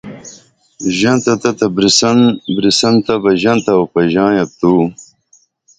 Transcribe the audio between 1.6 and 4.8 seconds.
بریسن بریسن تہ بہ ژنتہ اوپژاں یت تو